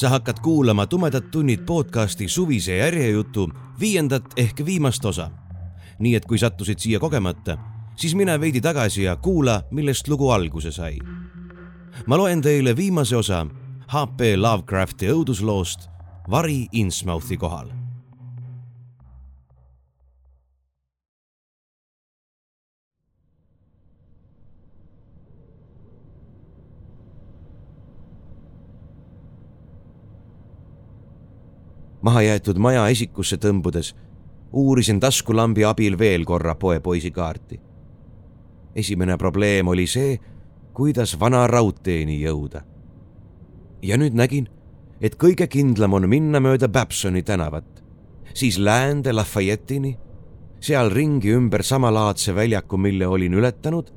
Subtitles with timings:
[0.00, 3.50] sa hakkad kuulama Tumedad tunnid podcasti suvise järjejutu
[3.80, 5.30] viiendat ehk viimast osa.
[5.98, 7.58] nii et kui sattusid siia kogemata,
[7.96, 10.98] siis mine veidi tagasi ja kuula, millest lugu alguse sai.
[12.06, 13.46] ma loen teile viimase osa
[13.88, 15.90] HP Lovecrafti õudusloost
[16.30, 17.79] Vari Innsmouthi kohal
[32.02, 33.94] mahajäetud maja esikusse tõmbudes
[34.52, 37.60] uurisin taskulambi abil veel korra poepoisi kaarti.
[38.74, 40.18] esimene probleem oli see,
[40.72, 42.62] kuidas vana raudteeni jõuda.
[43.82, 44.48] ja nüüd nägin,
[45.00, 47.84] et kõige kindlam on minna mööda Babsoni tänavat,
[48.34, 49.98] siis läände Lafayette'ini,
[50.60, 53.92] seal ringi ümber samalaadse väljaku, mille olin ületanud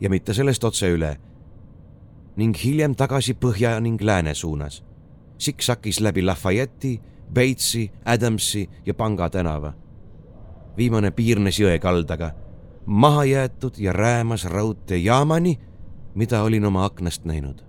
[0.00, 1.16] ja mitte sellest otse üle
[2.36, 4.82] ning hiljem tagasi põhja ning lääne suunas,
[5.38, 7.00] siksakis läbi Lafayette'i
[7.32, 9.72] Batesi, Adamsi ja Panga tänava.
[10.76, 12.30] viimane piirnes jõe kaldaga,
[12.86, 15.58] maha jäetud ja räämas raudteejaamani,
[16.14, 17.62] mida olin oma aknast näinud.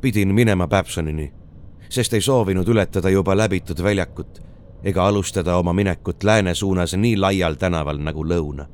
[0.00, 1.32] pidin minema Babsonini,
[1.88, 4.42] sest ei soovinud ületada juba läbitud väljakut
[4.84, 8.66] ega alustada oma minekut lääne suunas nii laial tänaval nagu lõuna.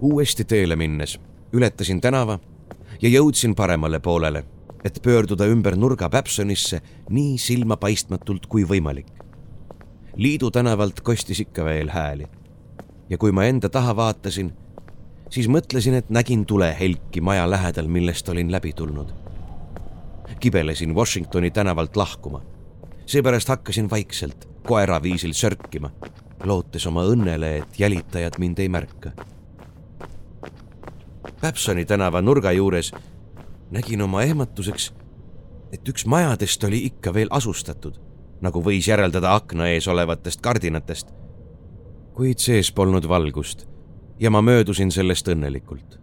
[0.00, 1.20] uuesti teele minnes
[1.52, 2.38] ületasin tänava
[3.02, 4.44] ja jõudsin paremale poolele
[4.84, 9.06] et pöörduda ümber nurga Päpsonisse nii silmapaistmatult kui võimalik.
[10.16, 12.26] Liidu tänavalt kostis ikka veel hääli.
[13.10, 14.52] ja kui ma enda taha vaatasin,
[15.30, 19.12] siis mõtlesin, et nägin tulehelki maja lähedal, millest olin läbi tulnud.
[20.40, 22.42] kibelesin Washingtoni tänavalt lahkuma.
[23.06, 25.90] seepärast hakkasin vaikselt koera viisil sörkima,
[26.44, 29.10] lootes oma õnnele, et jälitajad mind ei märka.
[31.40, 32.92] Päpsoni tänava nurga juures
[33.72, 34.92] nägin oma ehmatuseks,
[35.72, 37.96] et üks majadest oli ikka veel asustatud,
[38.44, 41.08] nagu võis järeldada akna ees olevatest kardinatest.
[42.12, 43.64] kuid sees polnud valgust
[44.20, 45.96] ja ma möödusin sellest õnnelikult.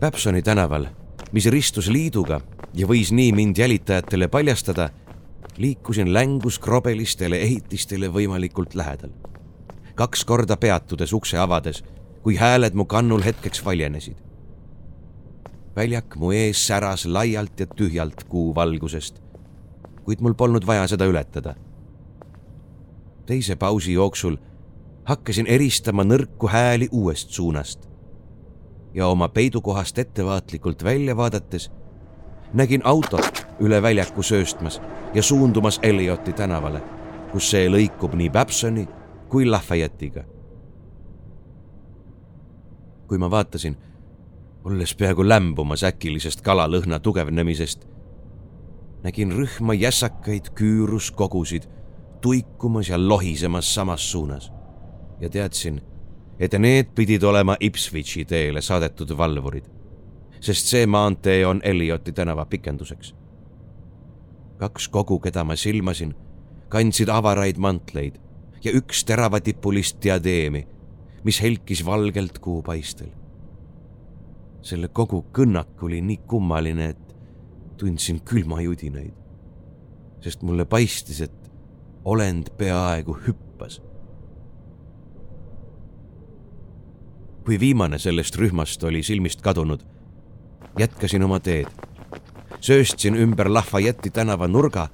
[0.00, 0.86] Päpsoni tänaval,
[1.32, 2.40] mis ristus liiduga
[2.74, 4.90] ja võis nii mind jälitajatele paljastada,
[5.56, 9.10] liikusin längus krobelistele ehitistele võimalikult lähedal.
[9.94, 11.84] kaks korda peatudes ukse avades,
[12.22, 14.29] kui hääled mu kannul hetkeks valjenesid
[15.80, 19.22] väljak mu ees säras laialt ja tühjalt kuu valgusest,
[20.04, 21.54] kuid mul polnud vaja seda ületada.
[23.26, 24.36] teise pausi jooksul
[25.04, 27.88] hakkasin eristama nõrku hääli uuest suunast
[28.94, 31.70] ja oma peidukohast ettevaatlikult välja vaadates
[32.52, 34.80] nägin autot üle väljaku sööstmas
[35.14, 36.82] ja suundumas Elioti tänavale,
[37.32, 38.88] kus see lõikub nii Babsoni
[39.28, 40.24] kui Lafayette'iga.
[43.08, 43.76] kui ma vaatasin
[44.64, 47.86] olles peaaegu lämbumas äkilisest kalalõhna tugevnemisest,
[49.02, 51.68] nägin rühma jässakaid küüruskogusid
[52.20, 54.50] tuikumas ja lohisemas samas suunas
[55.20, 55.80] ja teadsin,
[56.38, 59.64] et need pidid olema Ipswichi teele saadetud valvurid,
[60.40, 63.14] sest see maantee on Elioti tänava pikenduseks.
[64.58, 66.14] kaks kogu, keda ma silmasin,
[66.68, 68.20] kandsid avaraid mantleid
[68.64, 70.66] ja üks teravatipulist diadeemi,
[71.24, 73.19] mis helkis valgelt kuupaistel
[74.62, 77.14] selle kogu kõnnak oli nii kummaline, et
[77.80, 79.14] tundsin külmajudinaid,
[80.20, 81.50] sest mulle paistis, et
[82.04, 83.80] olend peaaegu hüppas.
[87.44, 89.80] kui viimane sellest rühmast oli silmist kadunud,
[90.78, 91.66] jätkasin oma teed.
[92.60, 94.88] sööstsin ümber Lafayette'i tänava nurga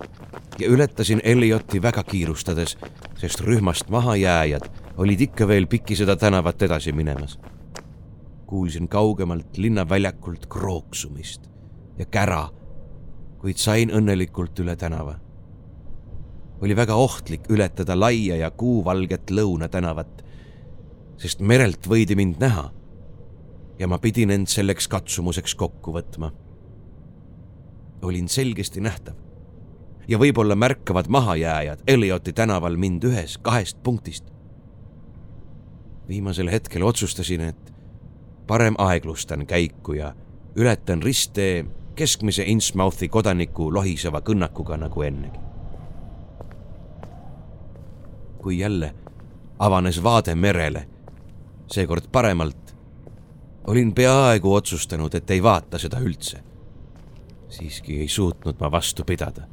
[0.58, 2.78] ja ületasin Elioti väga kiirustades,
[3.18, 7.38] sest rühmast mahajääjad olid ikka veel Pikiseda tänavat edasi minemas
[8.46, 11.50] kuulsin kaugemalt linnaväljakult krooksumist
[11.98, 12.48] ja kära,
[13.38, 15.18] kuid sain õnnelikult üle tänava.
[16.60, 20.24] oli väga ohtlik ületada laia ja kuuvalget Lõunatänavat,
[21.16, 22.70] sest merelt võidi mind näha
[23.78, 26.32] ja ma pidin end selleks katsumuseks kokku võtma.
[28.02, 29.16] olin selgesti nähtav
[30.08, 34.24] ja võib-olla märkavad mahajääjad Elioti tänaval mind ühes kahest punktist.
[36.08, 37.75] viimasel hetkel otsustasin, et
[38.46, 40.14] parem aeglustan käiku ja
[40.56, 41.64] ületan risttee
[41.94, 45.38] keskmise Innsmouthi kodaniku lohiseva kõnnakuga nagu ennegi.
[48.38, 48.94] kui jälle
[49.58, 50.86] avanes vaade merele,
[51.66, 52.76] seekord paremalt,
[53.66, 56.38] olin peaaegu otsustanud, et ei vaata seda üldse.
[57.48, 59.46] siiski ei suutnud ma vastu pidada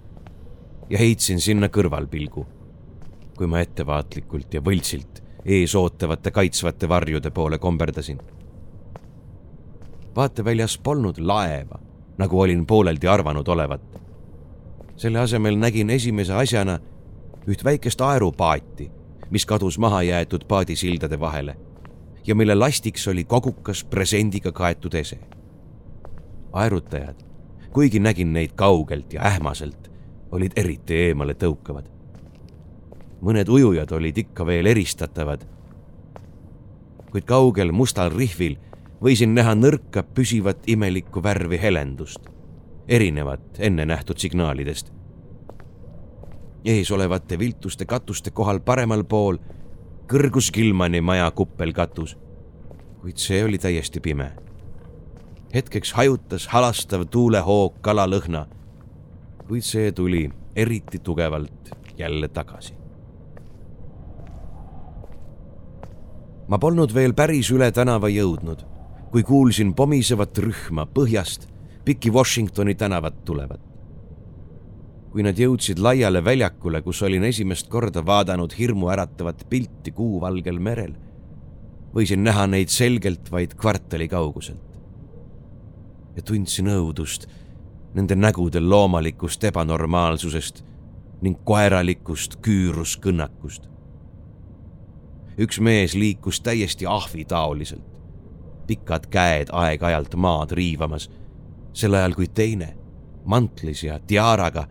[0.90, 2.46] ja heitsin sinna kõrvalpilgu,
[3.38, 8.20] kui ma ettevaatlikult ja võltsilt ees ootavate kaitsvate varjude poole komberdasin.
[10.16, 11.80] Vaateväljas polnud laeva,
[12.18, 13.82] nagu olin pooleldi arvanud olevat.
[14.96, 16.80] selle asemel nägin esimese asjana
[17.48, 18.92] üht väikest aerupaati,
[19.30, 21.58] mis kadus mahajäetud paadisildade vahele
[22.28, 25.20] ja mille lastiks oli kogukas presendiga kaetud ese.
[26.54, 27.16] aerutajad,
[27.72, 29.92] kuigi nägin neid kaugelt ja ähmaselt,
[30.32, 31.94] olid eriti eemale tõukavad
[33.24, 35.46] mõned ujujad olid ikka veel eristatavad.
[37.14, 38.56] kuid kaugel mustal rihvil
[39.04, 42.30] võisin näha nõrka püsivat imelikku värvi helendust,
[42.88, 44.92] erinevat enne nähtud signaalidest.
[46.66, 49.38] eesolevate viltuste katuste kohal paremal pool
[50.08, 52.18] kõrgus Gilmani maja kuppelkatus,
[53.02, 54.32] kuid see oli täiesti pime.
[55.54, 58.46] hetkeks hajutas halastav tuulehoog kalalõhna,
[59.48, 62.74] kuid see tuli eriti tugevalt jälle tagasi.
[66.48, 68.73] ma polnud veel päris üle tänava jõudnud,
[69.14, 71.44] kui kuulsin pomisevat rühma põhjast
[71.86, 73.62] pikki Washingtoni tänavat tulevat.
[75.12, 80.96] kui nad jõudsid laiale väljakule, kus olin esimest korda vaadanud hirmuäratavat pilti kuuvalgel merel,
[81.94, 84.80] võisin näha neid selgelt vaid kvartali kauguselt.
[86.16, 87.30] ja tundsin õudust
[87.94, 90.64] nende nägude loomalikust ebanormaalsusest
[91.22, 93.70] ning koeralikust küüruskõnnakust
[95.38, 97.93] üks mees liikus täiesti ahvitaoliselt,
[98.68, 101.10] pikad käed aeg-ajalt maad riivamas,
[101.74, 102.74] sel ajal kui teine,
[103.26, 104.68] mantlis ja tiaraga,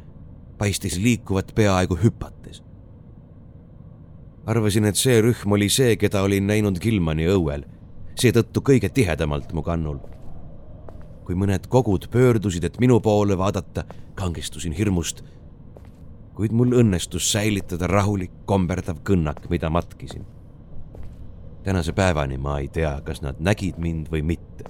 [0.58, 2.62] paistis liikuvat peaaegu hüpates.
[4.46, 7.64] arvasin, et see rühm oli see, keda olin näinud Gilmani õuel,
[8.18, 9.98] seetõttu kõige tihedamalt mu kannul.
[11.24, 13.84] kui mõned kogud pöördusid, et minu poole vaadata,
[14.14, 15.22] kangestusin hirmust
[16.34, 20.24] kuid mul õnnestus säilitada rahulik komberdav kõnnak, mida matkisin
[21.62, 24.64] tänase päevani ma ei tea, kas nad nägid mind või mitte.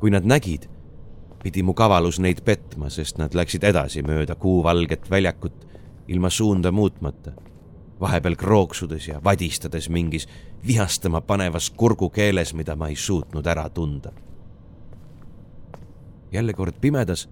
[0.00, 0.64] kui nad nägid,
[1.42, 5.66] pidi mu kavalus neid petma, sest nad läksid edasi mööda kuuvalget väljakut
[6.08, 7.32] ilma suunda muutmata,
[8.00, 10.28] vahepeal krooksudes ja vadistades mingis
[10.66, 14.12] vihastama panevas kurgukeeles, mida ma ei suutnud ära tunda.
[16.32, 17.28] jälle kord pimedas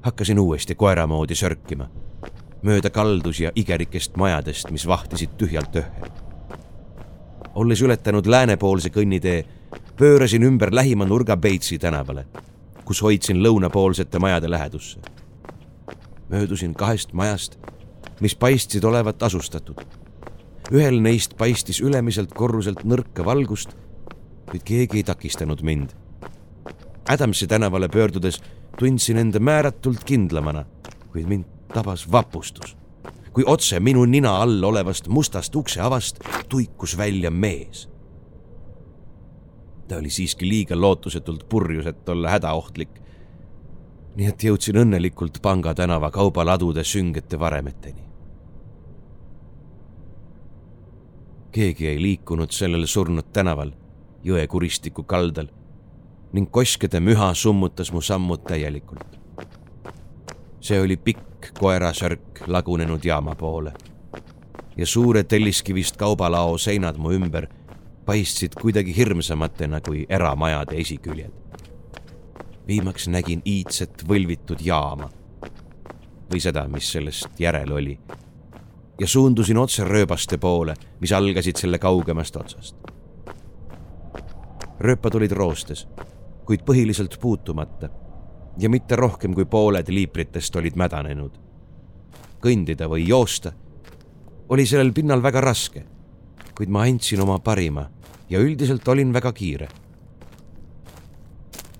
[0.00, 1.88] hakkasin uuesti koera moodi sörkima
[2.62, 6.25] mööda kaldus ja igerikest majadest, mis vahtisid tühjalt õhhe
[7.56, 9.44] olles ületanud läänepoolse kõnnitee,
[9.96, 12.26] pöörasin ümber lähima nurga Peitsi tänavale,
[12.84, 15.00] kus hoidsin lõunapoolsete majade lähedusse.
[16.28, 17.58] möödusin kahest majast,
[18.20, 19.76] mis paistsid olevat asustatud.
[20.72, 23.76] ühel neist paistis ülemiselt korruselt nõrka valgust,
[24.50, 25.90] kuid keegi ei takistanud mind.
[27.08, 28.42] Adamsi tänavale pöördudes
[28.78, 30.64] tundsin enda määratult kindlamana,
[31.12, 31.44] kuid mind
[31.74, 32.76] tabas vapustus
[33.36, 37.88] kui otse minu nina all olevast mustast ukseavast tuikus välja mees.
[39.88, 42.88] ta oli siiski liiga lootusetult purjus, et olla hädaohtlik.
[44.16, 48.02] nii et jõudsin õnnelikult Panga tänava kaubaladude süngete varemeteni.
[51.52, 53.72] keegi ei liikunud sellel surnud tänaval,
[54.24, 55.52] jõe kuristiku kaldal
[56.32, 59.20] ning koskede müha summutas mu sammud täielikult.
[60.60, 63.72] see oli pikk pikk koerasörk lagunenud jaama poole.
[64.76, 67.46] ja suure telliskivist kaubalao seinad mu ümber
[68.04, 71.30] paistsid kuidagi hirmsamatena kui eramajade esiküljed.
[72.66, 75.10] viimaks nägin iidset võlvitud jaama
[76.32, 77.98] või seda, mis sellest järel oli
[79.00, 82.76] ja suundusin otse rööbaste poole, mis algasid selle kaugemast otsast.
[84.80, 85.88] rööpad olid roostes,
[86.44, 87.88] kuid põhiliselt puutumata
[88.58, 91.32] ja mitte rohkem kui pooled liipritest olid mädanenud.
[92.40, 93.52] kõndida või joosta
[94.48, 95.84] oli sellel pinnal väga raske,
[96.54, 97.88] kuid ma andsin oma parima
[98.30, 99.68] ja üldiselt olin väga kiire.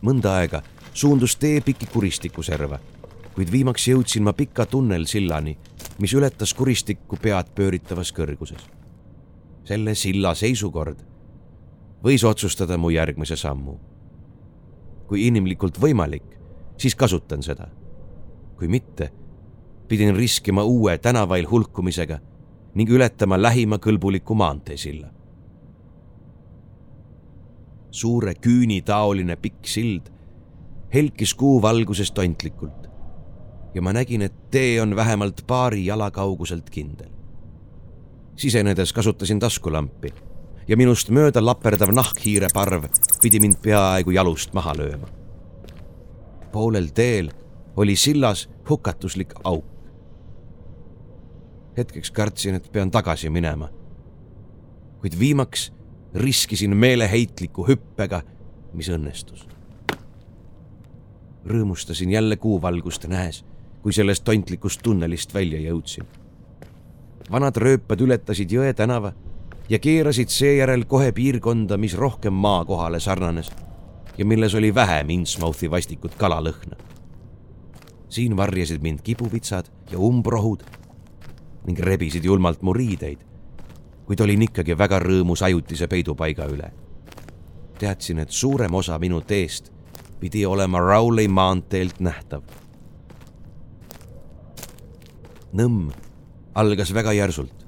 [0.03, 2.79] mõnda aega suundus tee piki kuristiku serva,
[3.35, 5.59] kuid viimaks jõudsin ma pika tunnelsillani,
[5.99, 8.63] mis ületas kuristikku pead pööritavas kõrguses.
[9.65, 11.05] selle silla seisukord
[12.05, 13.79] võis otsustada mu järgmise sammu.
[15.07, 16.37] kui inimlikult võimalik,
[16.79, 17.67] siis kasutan seda.
[18.57, 19.13] kui mitte,
[19.89, 22.19] pidin riskima uue tänavail hulkumisega
[22.75, 25.09] ning ületama lähima kõlbuliku maanteesilla.
[27.91, 30.11] suure küünitaoline pikk sild,
[30.95, 32.87] helkis kuu valguses tontlikult
[33.75, 37.09] ja ma nägin, et tee on vähemalt paari jala kauguselt kindel.
[38.37, 40.13] sisenedes kasutasin taskulampi
[40.69, 42.89] ja minust mööda laperdav nahkhiireparv
[43.23, 45.09] pidi mind peaaegu jalust maha lööma.
[46.53, 47.31] Poolel teel
[47.77, 49.65] oli sillas hukatuslik auk.
[51.77, 53.69] hetkeks kartsin, et pean tagasi minema.
[55.01, 55.73] kuid viimaks
[56.15, 58.23] riskisin meeleheitliku hüppega,
[58.73, 59.49] mis õnnestus.
[61.47, 63.45] rõõmustasin jälle kuuvalgust nähes,
[63.83, 66.05] kui sellest tontlikust tunnelist välja jõudsin.
[67.31, 69.13] vanad rööpad ületasid Jõe tänava
[69.69, 73.51] ja keerasid seejärel kohe piirkonda, mis rohkem maakohale sarnanes
[74.19, 76.77] ja milles oli vähem Innsmouthi vastikut kalalõhna.
[78.09, 80.63] siin varjasid mind kibuvitsad ja umbrohud
[81.67, 83.19] ning rebisid julmalt mu riideid,
[84.07, 86.73] kuid olin ikkagi väga rõõmus ajutise peidupaiga üle.
[87.79, 89.73] teadsin, et suurem osa minu teest
[90.21, 92.43] pidi olema Rowley maanteelt nähtav.
[95.53, 95.91] Nõmm
[96.55, 97.67] algas väga järsult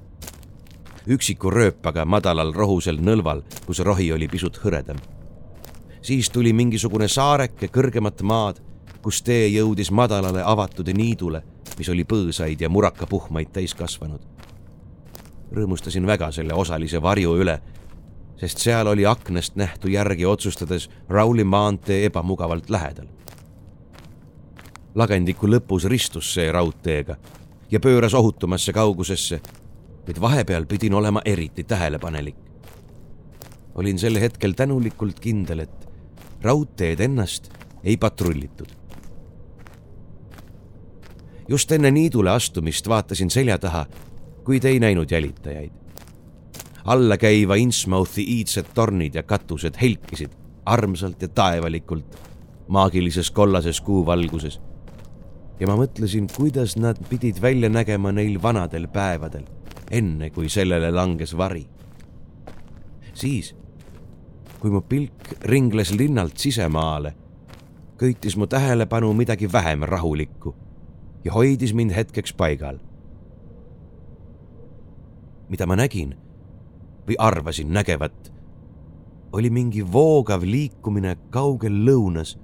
[1.09, 4.97] üksiku rööpaga madalal rohusel nõlval, kus rohi oli pisut hõredam.
[6.01, 8.61] Siis tuli mingisugune saareke kõrgemat maad,
[9.01, 11.43] kus tee jõudis madalale avatud niidule,
[11.77, 14.21] mis oli põõsaid ja murakapuhmaid täis kasvanud.
[15.51, 17.59] rõõmustasin väga selle osalise varju üle,
[18.37, 23.07] sest seal oli aknast nähtu järgi otsustades Rauli maantee ebamugavalt lähedal.
[24.95, 27.15] lagendiku lõpus ristus see raudteega
[27.71, 29.41] ja pööras ohutumasse kaugusesse
[30.09, 32.35] kuid vahepeal pidin olema eriti tähelepanelik.
[33.75, 35.88] olin sel hetkel tänulikult kindel, et
[36.41, 37.49] raudteed ennast
[37.83, 38.67] ei patrullitud.
[41.47, 43.85] just enne niidule astumist vaatasin selja taha,
[44.43, 45.71] kuid ei näinud jälitajaid.
[46.85, 50.31] allakäiva Innsmouthi iidsed tornid ja katused helkisid
[50.65, 52.19] armsalt ja taevalikult
[52.67, 54.61] maagilises kollases kuuvalguses.
[55.59, 59.43] ja ma mõtlesin, kuidas nad pidid välja nägema neil vanadel päevadel
[59.91, 61.65] enne kui sellele langes vari.
[63.13, 63.55] siis,
[64.59, 67.13] kui mu pilk ringles linnalt sisemaale,
[67.97, 70.55] köitis mu tähelepanu midagi vähem rahulikku
[71.23, 72.79] ja hoidis mind hetkeks paigal.
[75.49, 76.13] mida ma nägin
[77.07, 78.31] või arvasin nägevat,
[79.33, 82.35] oli mingi voogav liikumine kaugel lõunas,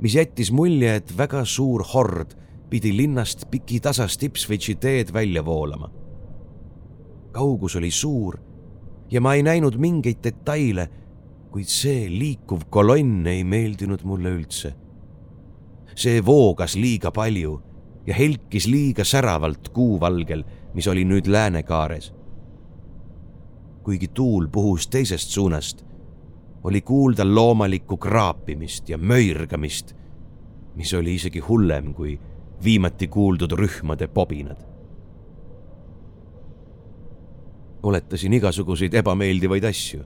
[0.00, 2.34] mis jättis mulje, et väga suur hord
[2.70, 5.92] pidi linnast pikitasast Ipswichi teed välja voolama
[7.38, 8.38] kaugus oli suur
[9.10, 10.88] ja ma ei näinud mingeid detaile,
[11.52, 14.74] kuid see liikuv kolonn ei meeldinud mulle üldse.
[15.98, 17.56] see voogas liiga palju
[18.06, 22.12] ja helkis liiga säravalt kuuvalgel, mis oli nüüd läänekaares.
[23.82, 25.84] kuigi tuul puhus teisest suunast,
[26.64, 29.94] oli kuulda loomalikku kraapimist ja möirgamist,
[30.74, 32.20] mis oli isegi hullem kui
[32.64, 34.68] viimati kuuldud rühmade pobinad
[37.82, 40.02] oletasin igasuguseid ebameeldivaid asju.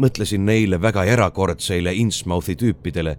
[0.00, 3.16] Mõtlesin neile väga erakordseile Innsmouthi tüüpidele,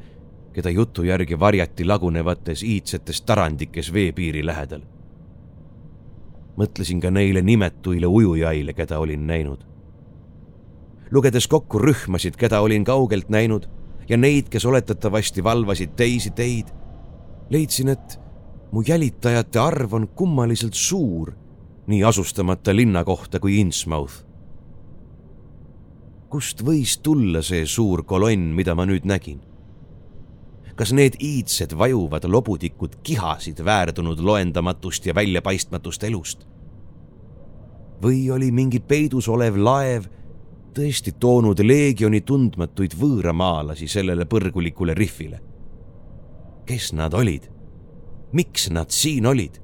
[0.53, 4.81] keda jutu järgi varjati lagunevates iidsetes tarandikes veepiiri lähedal.
[6.57, 9.65] mõtlesin ka neile nimetuile ujujaile, keda olin näinud.
[11.11, 13.67] lugedes kokku rühmasid, keda olin kaugelt näinud
[14.09, 16.67] ja neid, kes oletatavasti valvasid teisi teid,
[17.49, 18.19] leidsin, et
[18.71, 21.31] mu jälitajate arv on kummaliselt suur
[21.87, 24.30] nii asustamata linna kohta kui Innsmouth.
[26.31, 29.41] Kust võis tulla see suur kolonn, mida ma nüüd nägin?
[30.81, 36.47] kas need iidsed vajuvad lobutikud kihasid väärdunud loendamatust ja väljapaistmatust elust?
[38.01, 40.07] või oli mingi peidus olev laev
[40.73, 45.41] tõesti toonud leegioni tundmatuid võõramaalasi sellele põrgulikule rihvile?
[46.65, 47.49] kes nad olid?
[48.31, 49.59] miks nad siin olid?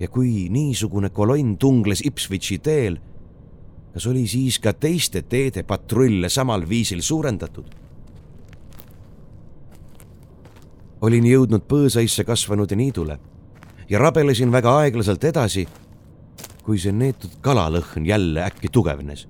[0.00, 2.96] ja kui niisugune kolonn tungles Ipswichi teel,
[3.94, 7.64] kas oli siis ka teiste teede patrulle samal viisil suurendatud?
[11.00, 13.18] olin jõudnud põõsaisse kasvanud niidule
[13.88, 15.64] ja rabelesin väga aeglaselt edasi,
[16.62, 19.28] kui see neetud kalalõhn jälle äkki tugevnes.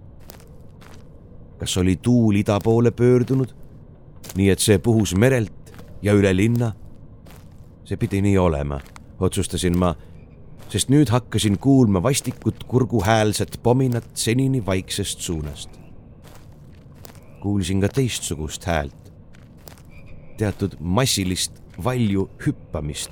[1.59, 3.55] kas oli tuul ida poole pöördunud,
[4.35, 6.73] nii et see puhus merelt ja üle linna?
[7.85, 8.81] see pidi nii olema,
[9.19, 9.95] otsustasin ma
[10.71, 15.71] sest nüüd hakkasin kuulma vastikut kurguhäälset pominat senini vaiksest suunast.
[17.41, 19.13] kuulsin ka teistsugust häält,
[20.37, 21.53] teatud massilist
[21.85, 23.11] valju hüppamist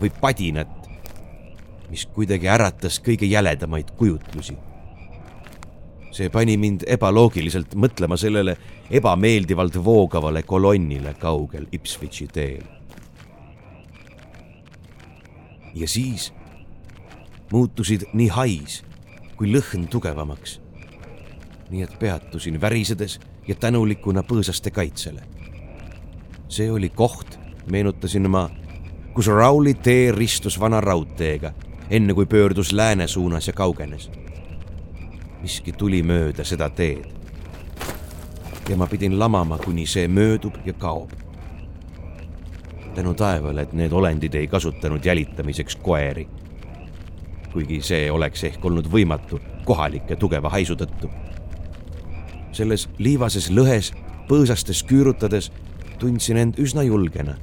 [0.00, 0.88] või padinat,
[1.90, 4.56] mis kuidagi äratas kõige jäledamaid kujutlusi.
[6.12, 8.56] see pani mind ebaloogiliselt mõtlema sellele
[8.90, 12.64] ebameeldivalt voogavale kolonnile kaugel Ipswichi teel.
[15.74, 16.32] ja siis
[17.52, 18.82] muutusid nii hais
[19.36, 20.60] kui lõhn tugevamaks.
[21.70, 25.22] nii et peatusin värisedes ja tänulikuna põõsaste kaitsele.
[26.48, 27.38] see oli koht,
[27.70, 28.50] meenutasin ma,
[29.14, 31.52] kus Rauli tee ristus vana raudteega,
[31.90, 34.10] enne kui pöördus lääne suunas ja kaugenes
[35.42, 37.14] miski tuli mööda seda teed.
[38.68, 41.10] ja ma pidin lamama, kuni see möödub ja kaob.
[42.94, 46.28] tänu taevale, et need olendid ei kasutanud jälitamiseks koeri.
[47.52, 51.10] Kuigi see oleks ehk olnud võimatu kohalike tugeva haisu tõttu.
[52.52, 53.92] selles liivases lõhes
[54.28, 55.50] põõsastes küürutades
[55.98, 57.36] tundsin end üsna julgena,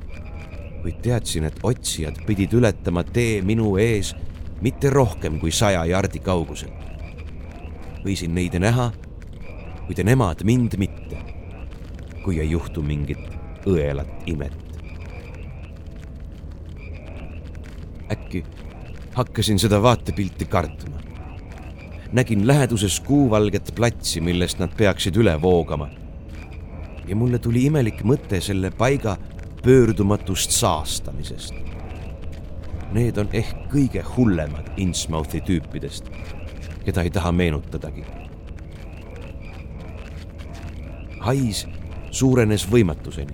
[0.81, 4.15] kuid teadsin, et otsijad pidid ületama tee minu ees
[4.61, 6.85] mitte rohkem kui saja jardi kauguselt
[8.05, 8.91] võisin neid näha,
[9.87, 11.17] kuid nemad mind mitte,
[12.21, 14.61] kui ei juhtu mingit õelat imet.
[18.13, 18.43] äkki
[19.15, 20.99] hakkasin seda vaatepilti kartma.
[22.11, 25.89] nägin läheduses kuuvalget platsi, millest nad peaksid üle voogama.
[27.07, 29.17] ja mulle tuli imelik mõte selle paiga
[29.63, 31.53] pöördumatust saastamisest.
[32.93, 36.11] Need on ehk kõige hullemad Innsmouthi tüüpidest
[36.85, 38.03] keda ei taha meenutadagi.
[41.25, 41.67] hais
[42.11, 43.33] suurenes võimatuseni.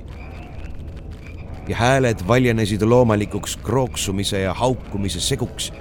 [1.68, 5.72] Ja hääled valjenesid loomalikuks krooksumise ja haukumise seguks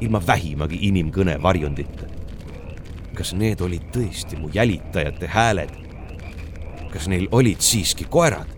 [0.00, 2.06] ilma vähimagi inimkõne varjundita.
[3.14, 5.70] kas need olid tõesti mu jälitajate hääled?
[6.92, 8.48] kas neil olid siiski koerad?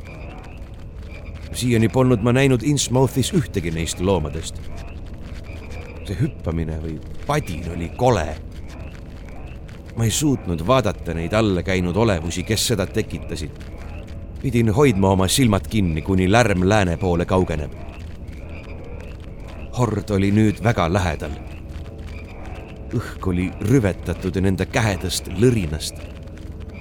[1.53, 4.61] siiani polnud ma näinud Innsmouthis ühtegi neist loomadest.
[6.07, 8.37] see hüppamine või padin oli kole
[9.97, 13.64] ma ei suutnud vaadata neid alla käinud olevusi, kes seda tekitasid.
[14.45, 17.73] Pidin hoidma oma silmad kinni, kuni lärm lääne poole kaugeneb.
[19.79, 21.31] hord oli nüüd väga lähedal.
[22.93, 25.97] õhk oli rüvetatud nende kähedast lõrinast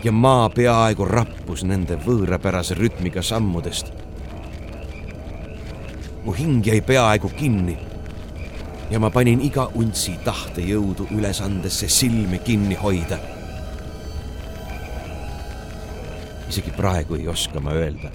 [0.04, 3.94] ja maa peaaegu rappus nende võõrapärase rütmiga sammudest.
[6.26, 7.78] mu hing jäi peaaegu kinni
[8.92, 13.20] ja ma panin iga untsi tahtejõudu ülesandesse silmi kinni hoida.
[16.54, 18.12] Isegi praegu ei oska ma öelda,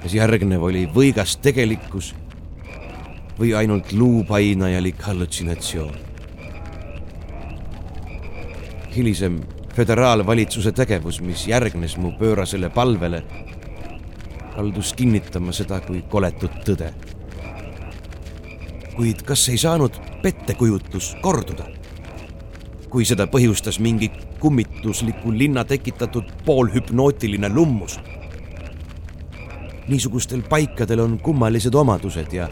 [0.00, 2.14] kas järgnev oli võigas tegelikkus
[3.36, 5.98] või ainult luupainajalik hallutsinatsioon.
[8.96, 9.38] hilisem
[9.76, 13.22] föderaalvalitsuse tegevus, mis järgnes mu pöörasele palvele,
[14.54, 16.90] kaldus kinnitama seda kui koletut tõde
[18.96, 21.68] kuid kas ei saanud pettekujutlus korduda?
[22.92, 24.10] kui seda põhjustas mingi
[24.42, 28.00] kummitusliku linna tekitatud poolhüpnootiline lummus.
[29.88, 32.48] niisugustel paikadel on kummalised omadused ja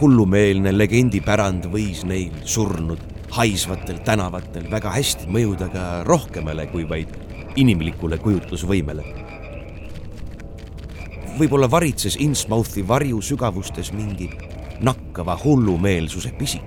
[0.00, 3.00] hullumeelne legendipärand võis neil surnud
[3.36, 7.12] haisvatel tänavatel väga hästi mõjuda ka rohkemale kui vaid
[7.56, 9.04] inimlikule kujutlusvõimele.
[11.38, 14.30] võib-olla varitses Innsmouthi varju sügavustes mingi
[14.80, 16.62] nakkava hullumeelsuse pisik.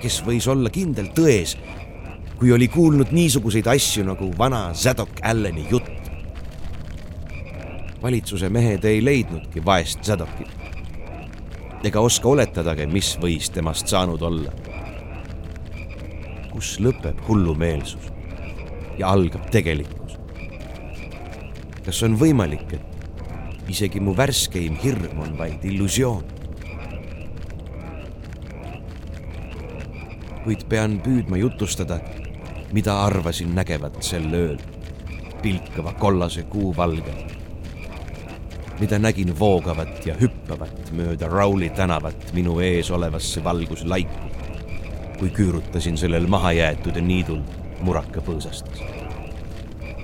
[0.00, 1.56] kes võis olla kindel tões,
[2.38, 5.90] kui oli kuulnud niisuguseid asju nagu vana Zadok Alleni jutt.
[8.02, 10.48] valitsuse mehed ei leidnudki vaest Zadokit.
[11.84, 14.52] ega oska oletadagi, mis võis temast saanud olla.
[16.52, 18.12] kus lõpeb hullumeelsus
[18.98, 20.18] ja algab tegelikkus?
[21.84, 26.24] kas on võimalik, et isegi mu värskeim hirm on vaid illusioon.
[30.44, 31.98] kuid pean püüdma jutustada,
[32.72, 34.58] mida arvasin nägevat sel ööl
[35.42, 37.26] pilkava kollase kuu valgel.
[38.80, 44.28] mida nägin voogavat ja hüppavat mööda Rauli tänavat minu ees olevasse valguslaiku,
[45.18, 47.40] kui küürutasin sellel mahajäetud niidul
[47.80, 48.82] muraka põõsastes.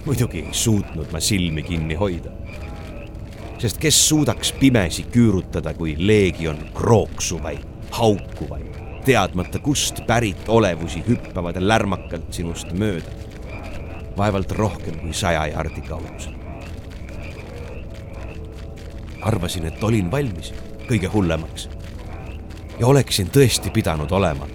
[0.04, 2.30] muidugi ei suutnud ma silmi kinni hoida
[3.64, 7.62] sest kes suudaks pimesi küürutada, kui leegion krooksuvaid,
[7.96, 8.73] haukuvaid,
[9.04, 13.10] teadmata kust pärit olevusi hüppavad lärmakalt sinust mööda.
[14.16, 16.32] vaevalt rohkem kui saja jardi kaugusel.
[19.22, 20.52] arvasin, et olin valmis
[20.88, 21.68] kõige hullemaks.
[22.80, 24.46] ja oleksin tõesti pidanud olema,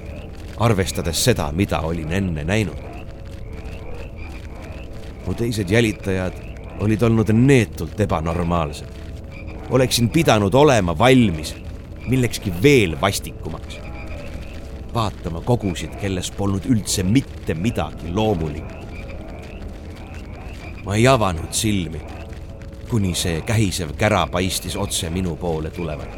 [0.57, 2.77] arvestades seda, mida olin enne näinud.
[5.25, 6.33] mu teised jälitajad
[6.79, 8.87] olid olnud neetult ebanormaalsed
[9.69, 11.55] oleksin pidanud olema valmis
[12.09, 13.88] millekski veel vastikumaks.
[14.93, 18.73] Vaatama kogusid, kelles polnud üldse mitte midagi loomulikku.
[20.85, 22.01] ma ei avanud silmi,
[22.89, 26.17] kuni see kähisev kära paistis otse minu poole tulevat.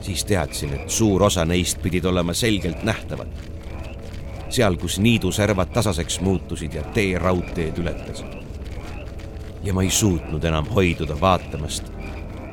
[0.00, 3.28] siis teadsin, et suur osa neist pidid olema selgelt nähtavad.
[4.48, 8.24] seal, kus niiduservad tasaseks muutusid ja tee raudteed ületas.
[9.62, 11.84] ja ma ei suutnud enam hoiduda vaatamast,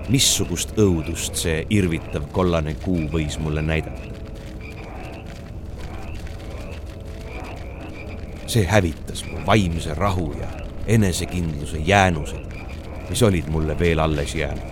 [0.09, 4.10] missugust õudust see irvitav kollane kuu võis mulle näidata.
[8.51, 10.47] See hävitas mu vaimse rahu ja
[10.87, 12.45] enesekindluse jäänused,
[13.09, 14.71] mis olid mulle veel alles jäänud.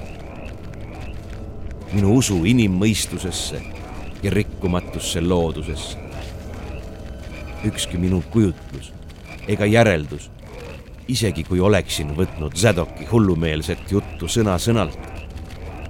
[1.94, 3.62] minu usu inimmõistusesse
[4.24, 5.98] ja rikkumatusse loodusesse.
[7.66, 8.94] ükski minu kujutlus
[9.48, 10.32] ega järeldus,
[11.08, 15.00] isegi kui oleksin võtnud Zadoki hullumeelset juttu sõna-sõnalt,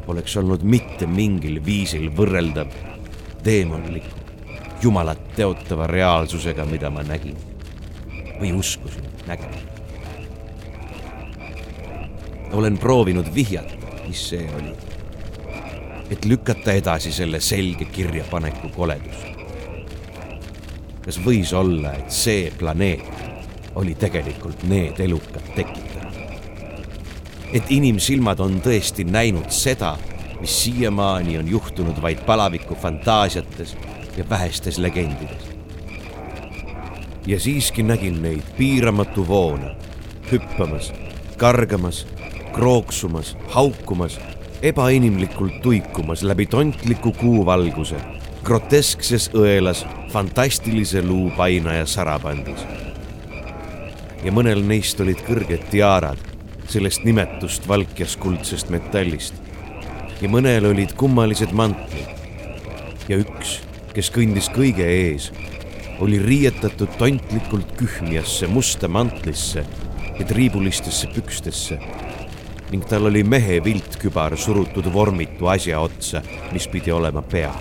[0.05, 2.67] poleks olnud mitte mingil viisil võrreldav
[3.43, 4.17] teemonliku,
[4.81, 7.48] jumalat teotava reaalsusega, mida ma nägin
[8.39, 9.67] või uskusin nägema.
[12.53, 13.75] olen proovinud vihjata,
[14.07, 14.71] mis see oli,
[16.09, 19.27] et lükata edasi selle selge kirjapaneku koledust.
[21.05, 23.05] kas võis olla, et see planeet
[23.75, 26.19] oli tegelikult need elukad tekitanud?
[27.53, 29.97] et inimsilmad on tõesti näinud seda,
[30.41, 33.77] mis siiamaani on juhtunud vaid palaviku fantaasiates
[34.17, 35.58] ja vähestes legendides
[37.29, 39.75] ja siiski nägin neid piiramatu voona,
[40.31, 40.93] hüppamas,
[41.37, 42.07] kargamas,
[42.53, 44.19] krooksumas, haukumas,
[44.61, 48.01] ebainimlikult tuikumas läbi tontliku kuuvalguse,
[48.43, 52.65] groteskses õelas, fantastilise luupainaja sarapandis.
[54.23, 56.17] ja mõnel neist olid kõrged tiarad
[56.67, 59.37] sellest nimetust valkjaskuldsest metallist
[60.21, 62.09] ja mõnel olid kummalised mantlid.
[63.09, 63.59] ja üks,
[63.93, 65.29] kes kõndis kõige ees,
[65.99, 69.65] oli riietatud tontlikult kühmjasse musta mantlisse
[70.19, 71.79] ja triibulistesse pükstesse
[72.71, 76.21] ning tal oli mehe viltkübar surutud vormitu asja otsa,
[76.53, 77.53] mis pidi olema pea.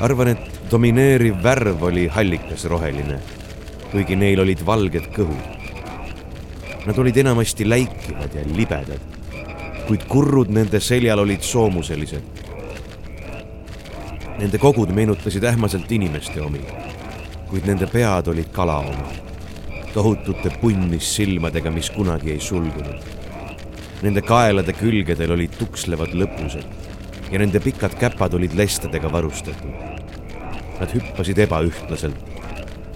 [0.00, 3.18] arvan, et domineeriv värv oli hallikasroheline,
[3.90, 5.50] kuigi neil olid valged kõhud.
[6.86, 9.00] Nad olid enamasti läikivad ja libedad,
[9.88, 12.43] kuid kurrud nende seljal olid soomuselised
[14.34, 16.58] Nende kogud meenutasid ähmaselt inimeste omi,
[17.46, 19.20] kuid nende pead olid kala omad,
[19.94, 23.04] tohutute punnis silmadega, mis kunagi ei sulgunud.
[24.02, 26.66] Nende kaelade külgedel olid tukslevad lõpused
[27.30, 29.78] ja nende pikad käpad olid lestadega varustatud.
[30.80, 32.18] Nad hüppasid ebaühtlaselt,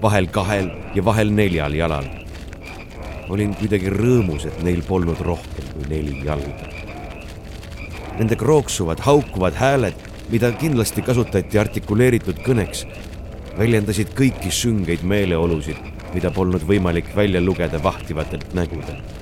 [0.03, 2.11] vahel kahel ja vahel neljal jalal.
[3.29, 6.71] olin kuidagi rõõmus, et neil polnud rohkem kui neli jalga.
[8.19, 12.85] Nende krooksuvad, haukuvad hääled mida kindlasti kasutati artikuleeritud kõneks,
[13.59, 15.79] väljendasid kõiki süngeid meeleolusid,
[16.15, 19.17] mida polnud võimalik välja lugeda vahtivatelt nägudelt.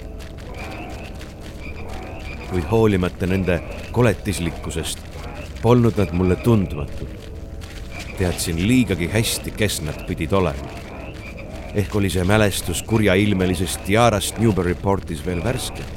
[2.47, 3.59] kuid hoolimata nende
[3.93, 4.99] koletislikkusest,
[5.63, 7.09] polnud nad mulle tundmatud.
[8.19, 10.71] teadsin liigagi hästi, kes nad pidid olema.
[11.75, 15.96] ehk oli see mälestus kurjailmelisest Diarast Newburyportis veel värske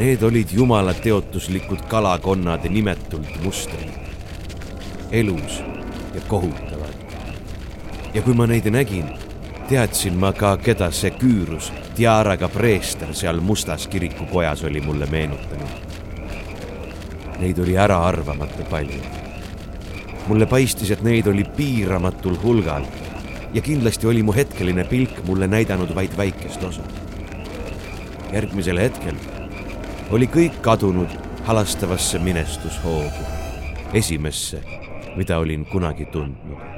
[0.00, 3.88] Need olid jumala teotuslikud kalakonnad nimetult mustrid,
[5.12, 5.60] elus
[6.14, 6.94] ja kohutavad.
[8.14, 9.10] ja kui ma neid nägin,
[9.68, 15.68] teadsin ma ka, keda see küürus tiaraga preester seal mustas kirikukojas oli mulle meenutanud.
[17.40, 19.02] Neid oli äraarvamata palju.
[20.28, 22.88] mulle paistis, et neid oli piiramatul hulgal
[23.54, 26.82] ja kindlasti oli mu hetkeline pilk mulle näidanud vaid väikest osa.
[28.32, 29.39] järgmisel hetkel
[30.10, 31.12] oli kõik kadunud
[31.46, 33.26] halastavasse minestushoogu,
[33.94, 34.62] esimesse,
[35.16, 36.69] mida olin kunagi tundnud.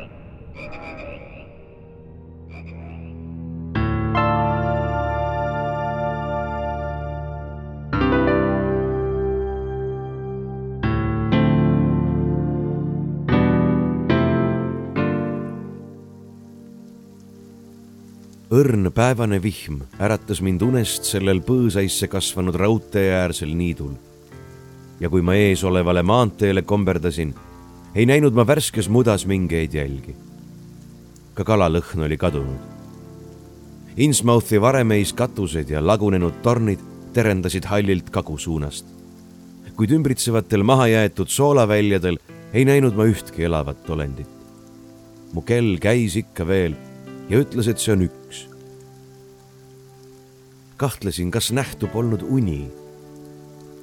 [18.63, 23.95] Õrn päevane vihm äratas mind unest sellel põõsaisse kasvanud raudteeäärsel niidul.
[25.01, 27.33] ja kui ma eesolevale maanteele komberdasin,
[27.95, 30.15] ei näinud ma värskes mudas mingeid jälgi.
[31.35, 32.63] ka kalalõhn oli kadunud.
[33.97, 36.79] Innsmouthi varemeis katused ja lagunenud tornid
[37.13, 38.87] terendasid hallilt kagusuunast.
[39.77, 42.19] kuid ümbritsevatel mahajäetud soolaväljadel
[42.53, 44.31] ei näinud ma ühtki elavat olendit.
[45.33, 46.77] mu kell käis ikka veel
[47.29, 48.52] ja ütles, et see on üks.
[50.83, 52.67] Kahtlesin, kas nähtu polnud uni,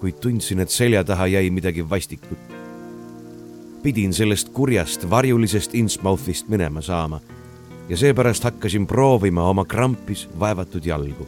[0.01, 2.39] kuid tundsin, et selja taha jäi midagi vastikut.
[3.83, 7.21] pidin sellest kurjast varjulisest Innsmouthist minema saama
[7.89, 11.27] ja seepärast hakkasin proovima oma krampis vaevatud jalgu.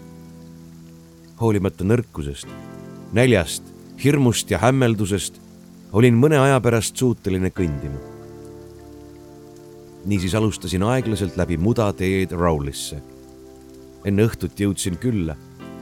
[1.41, 2.47] hoolimata nõrkusest,
[3.13, 3.63] näljast,
[4.03, 5.39] hirmust ja hämmeldusest
[5.93, 8.01] olin mõne aja pärast suuteline kõndima.
[10.05, 13.01] niisiis alustasin aeglaselt läbi mudateed Rowlisse.
[14.05, 15.35] enne õhtut jõudsin külla,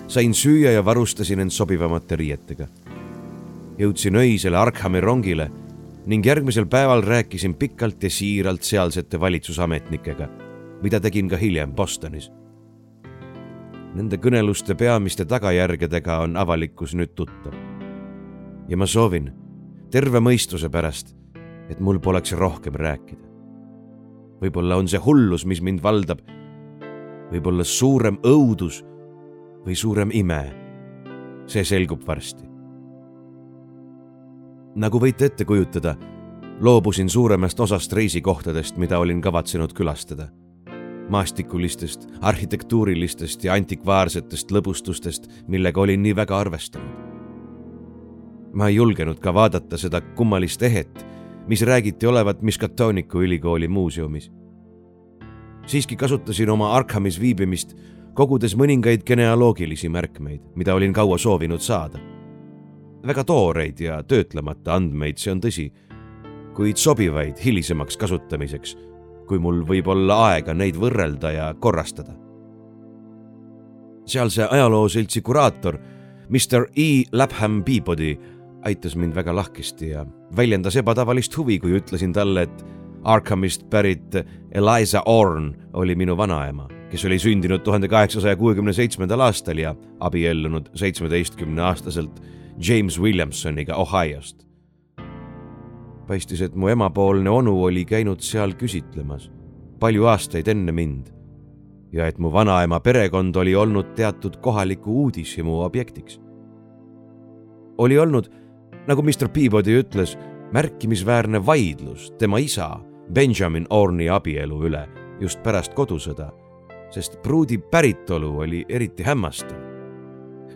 [0.10, 2.68] sain süüa ja varustasin end sobivamate riietega.
[3.80, 5.52] jõudsin öisele Arkhami rongile
[6.06, 10.30] ning järgmisel päeval rääkisin pikalt ja siiralt sealsete valitsusametnikega
[10.82, 12.30] mida tegin ka hiljem Bostonis.
[13.96, 17.54] Nende kõneluste peamiste tagajärgedega on avalikkus nüüd tuttav.
[18.70, 19.32] ja ma soovin
[19.92, 21.16] terve mõistuse pärast,
[21.70, 23.26] et mul poleks rohkem rääkida.
[24.42, 26.20] võib-olla on see hullus, mis mind valdab,
[27.32, 28.84] võib-olla suurem õudus
[29.66, 30.56] või suurem ime.
[31.50, 32.44] see selgub varsti.
[34.76, 35.96] nagu võite ette kujutada,
[36.60, 40.30] loobusin suuremast osast reisikohtadest, mida olin kavatsenud külastada
[41.10, 47.08] maastikulistest, arhitektuurilistest ja antikvaarsetest lõbustustest, millega olin nii väga arvestanud.
[48.54, 51.06] ma ei julgenud ka vaadata seda kummalist ehet,
[51.48, 54.32] mis räägiti olevat Miskatoniku ülikooli muuseumis.
[55.66, 57.76] siiski kasutasin oma Arkhamis viibimist,
[58.20, 62.00] kogudes mõningaid genealoogilisi märkmeid, mida olin kaua soovinud saada.
[63.08, 65.70] väga tooreid ja töötlemata andmeid, see on tõsi,
[66.54, 68.76] kuid sobivaid hilisemaks kasutamiseks
[69.30, 72.18] kui mul võib olla aega neid võrrelda ja korrastada.
[74.10, 75.78] sealse ajalooseltsi kuraator,
[76.30, 78.16] Mr E Lapham Peabody
[78.66, 80.06] aitas mind väga lahkesti ja
[80.36, 82.66] väljendas ebatavalist huvi, kui ütlesin talle, et
[83.04, 84.16] Arkhamist pärit
[84.52, 90.70] Eliza Orn oli minu vanaema, kes oli sündinud tuhande kaheksasaja kuuekümne seitsmendal aastal ja abiellunud
[90.76, 92.22] seitsmeteistkümne aastaselt
[92.68, 94.50] James Williamsoniga Ohiost
[96.10, 99.30] paistis, et mu emapoolne onu oli käinud seal küsitlemas
[99.80, 101.12] palju aastaid enne mind
[101.94, 106.20] ja et mu vanaema perekond oli olnud teatud kohaliku uudishimu objektiks.
[107.78, 108.28] oli olnud,
[108.88, 110.18] nagu Mr Peabody ütles,
[110.52, 112.80] märkimisväärne vaidlus tema isa
[113.14, 114.88] Benjamin Orni abielu üle
[115.20, 116.32] just pärast kodusõda,
[116.90, 119.58] sest pruudi päritolu oli eriti hämmastav.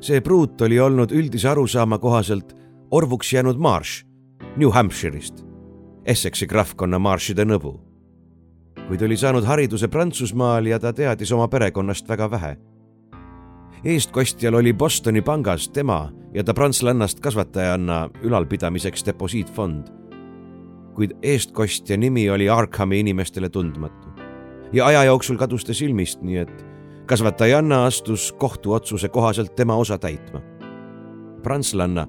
[0.02, 2.56] see pruut oli olnud üldise arusaama kohaselt
[2.92, 4.06] orvuks jäänud Marsh
[4.58, 5.46] New Hampshire'ist,
[6.06, 7.80] Essexi krahvkonna Marshide nõbu.
[8.88, 12.58] kuid oli saanud hariduse Prantsusmaal ja ta teadis oma perekonnast väga vähe.
[13.86, 19.88] eestkostjal oli Bostoni pangas tema ja ta prantslannast kasvatajanna ülalpidamiseks deposiitfond.
[20.94, 24.03] kuid eestkostja nimi oli Arkhami inimestele tundmatu
[24.74, 26.66] ja aja jooksul kadus ta silmist, nii et
[27.06, 30.42] kasvatajanna astus kohtuotsuse kohaselt tema osa täitma.
[31.44, 32.08] prantslanna,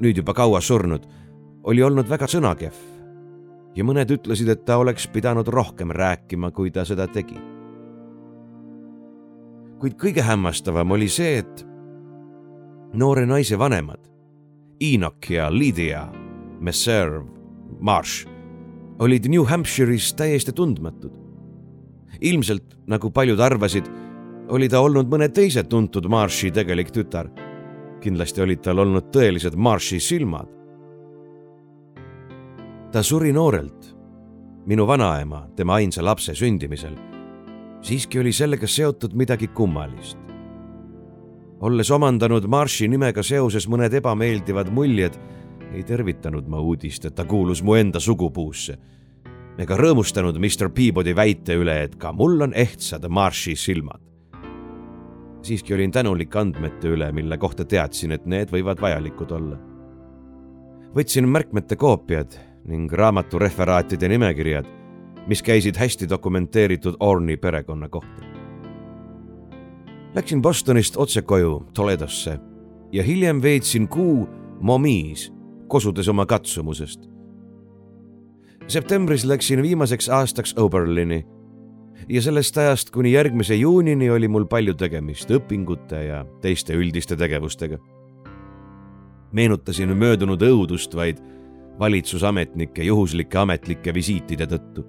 [0.00, 1.06] nüüd juba kaua surnud
[1.64, 2.94] oli olnud väga sõnakehv
[3.74, 7.38] ja mõned ütlesid, et ta oleks pidanud rohkem rääkima, kui ta seda tegi.
[9.78, 11.66] kuid kõige hämmastavam oli see, et
[12.94, 14.00] noore naise vanemad,
[14.80, 16.08] Enoch ja Lydia
[16.60, 17.26] Messerv
[17.80, 18.26] Marsh,
[18.98, 21.23] olid New Hampshire'is täiesti tundmatud.
[22.20, 23.88] Ilmselt, nagu paljud arvasid,
[24.48, 27.30] oli ta olnud mõne teise tuntud Marshi tegelik tütar.
[28.00, 30.54] kindlasti olid tal olnud tõelised Marshi silmad
[32.94, 33.88] ta suri noorelt,
[34.70, 36.94] minu vanaema, tema ainsa lapse sündimisel.
[37.82, 40.18] siiski oli sellega seotud midagi kummalist.
[41.60, 45.18] olles omandanud Marshi nimega seoses mõned ebameeldivad muljed,
[45.72, 48.78] ei tervitanud ma uudist, et ta kuulus mu enda sugupuusse
[49.58, 54.00] ega rõõmustanud Mr Peabody väite üle, et ka mul on ehtsad Marshi silmad.
[55.44, 59.58] siiski olin tänulik andmete üle, mille kohta teadsin, et need võivad vajalikud olla.
[60.94, 64.66] võtsin märkmete koopiad ning raamatu referaatide nimekirjad,
[65.26, 68.22] mis käisid hästi dokumenteeritud Orni perekonna kohta.
[70.14, 72.38] Läksin Bostonist otse koju Toledosse
[72.92, 74.28] ja hiljem veetsin kuu
[74.60, 75.32] Momiis,
[75.68, 77.13] kosudes oma katsumusest.
[78.68, 81.26] Septembris läksin viimaseks aastaks Oberlini
[82.08, 87.78] ja sellest ajast kuni järgmise juunini oli mul palju tegemist õpingute ja teiste üldiste tegevustega.
[89.32, 91.18] meenutasin möödunud õudust vaid
[91.78, 94.84] valitsusametnike juhuslike ametlike visiitide tõttu,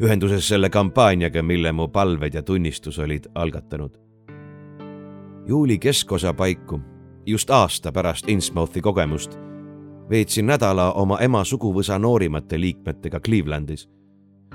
[0.00, 3.98] ühenduses selle kampaaniaga, mille mu palved ja tunnistus olid algatanud.
[5.46, 6.80] juuli keskosa paiku,
[7.26, 9.38] just aasta pärast Innsmouthi kogemust,
[10.10, 13.88] veetsin nädala oma ema suguvõsa noorimate liikmetega Clevelandis,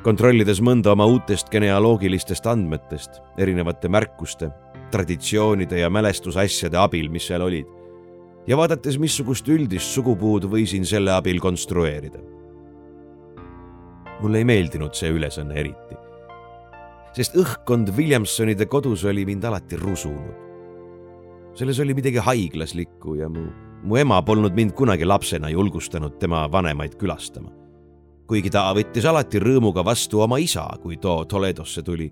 [0.03, 4.49] kontrollides mõnda oma uutest genealoogilistest andmetest, erinevate märkuste,
[4.91, 7.69] traditsioonide ja mälestusasjade abil, mis seal olid
[8.47, 12.19] ja vaadates, missugust üldist sugupuud võisin selle abil konstrueerida.
[14.23, 15.95] mulle ei meeldinud see ülesanne eriti.
[17.13, 20.52] sest õhkkond Williamsonide kodus oli mind alati rusunud.
[21.53, 23.45] Selles oli midagi haiglaslikku ja mu,
[23.83, 27.51] mu ema polnud mind kunagi lapsena julgustanud tema vanemaid külastama.
[28.27, 32.11] kuigi ta võttis alati rõõmuga vastu oma isa, kui too Toledosse tuli.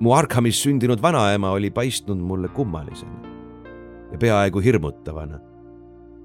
[0.00, 3.20] mu Arkhamis sündinud vanaema oli paistnud mulle kummalisena
[4.12, 5.40] ja peaaegu hirmutavana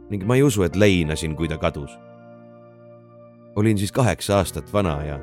[0.09, 1.97] ning ma ei usu, et leinasin, kui ta kadus
[3.55, 5.19] olin siis kaheksa aastat vana ja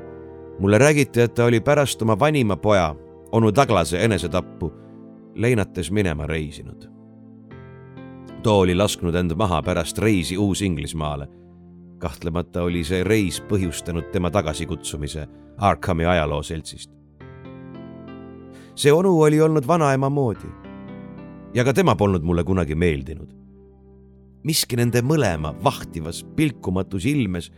[0.59, 2.95] mulle räägiti, et ta oli pärast oma vanima poja,
[3.31, 4.86] onu Douglase enesetappu
[5.35, 6.89] leinates minema reisinud.
[8.43, 11.27] too oli lasknud end maha pärast reisi Uus-Inglismaale.
[11.97, 16.91] kahtlemata oli see reis põhjustanud tema tagasikutsumise Arkhami ajalooseltsist.
[18.75, 20.47] see onu oli olnud vanaema moodi
[21.53, 23.33] ja ka tema polnud mulle kunagi meeldinud.
[24.43, 27.51] miski nende mõlema vahtivas pilkumatus ilmes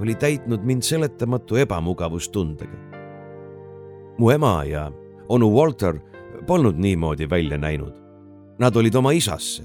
[0.00, 2.78] oli täitnud mind seletamatu ebamugavustundega.
[4.18, 4.92] mu ema ja
[5.28, 5.98] onu Walter
[6.48, 7.92] polnud niimoodi välja näinud.
[8.58, 9.62] Nad olid oma isasse.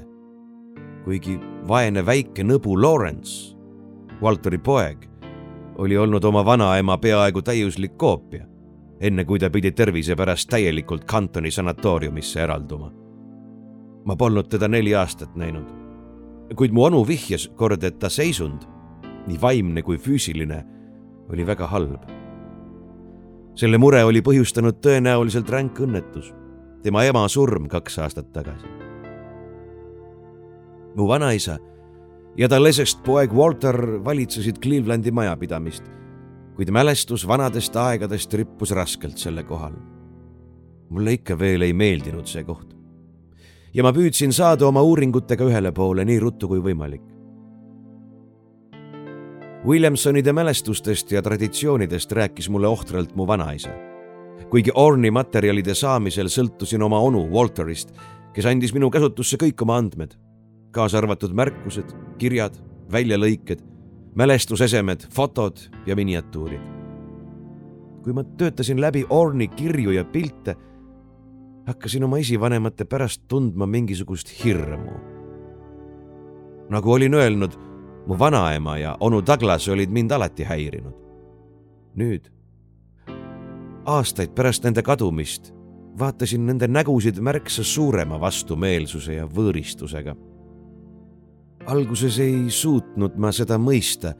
[1.03, 3.55] kuigi vaene väike nõbu Lawrence,
[4.21, 4.97] Walteri poeg,
[5.75, 8.45] oli olnud oma vanaema peaaegu täiuslik koopia,
[8.99, 12.91] enne kui ta pidi tervise pärast täielikult Cantoni sanatooriumisse eralduma.
[14.05, 15.67] ma polnud teda neli aastat näinud,
[16.55, 18.67] kuid mu onu vihjas kord, et ta seisund
[19.27, 20.63] nii vaimne kui füüsiline,
[21.29, 22.01] oli väga halb.
[23.55, 26.33] selle mure oli põhjustanud tõenäoliselt ränk õnnetus,
[26.83, 28.67] tema ema surm kaks aastat tagasi.
[30.95, 31.57] mu vanaisa
[32.37, 35.83] ja ta lesest poeg Walter valitsesid Clevelandi majapidamist,
[36.55, 39.73] kuid mälestus vanadest aegadest rippus raskelt selle kohal.
[40.89, 42.75] mulle ikka veel ei meeldinud see koht.
[43.73, 47.13] ja ma püüdsin saada oma uuringutega ühele poole nii ruttu kui võimalik
[49.65, 53.69] Williamsonide mälestustest ja traditsioonidest rääkis mulle ohtralt mu vanaisa.
[54.49, 57.93] Kuigi Orni materjalide saamisel sõltusin oma onu Walterist,
[58.33, 60.15] kes andis minu käsutusse kõik oma andmed,
[60.73, 62.57] kaasa arvatud märkused, kirjad,
[62.91, 63.63] väljalõiked,
[64.15, 66.71] mälestusesemed, fotod ja miniatuurid.
[68.03, 70.55] kui ma töötasin läbi Orni kirju ja pilte,
[71.67, 74.91] hakkasin oma esivanemate pärast tundma mingisugust hirmu.
[76.69, 77.53] nagu olin öelnud
[78.07, 80.93] mu vanaema ja onu Douglas olid mind alati häirinud.
[81.95, 82.31] nüüd,
[83.85, 85.51] aastaid pärast nende kadumist,
[85.99, 90.15] vaatasin nende nägusid märksa suurema vastumeelsuse ja võõristusega.
[91.65, 94.13] alguses ei suutnud ma seda mõista,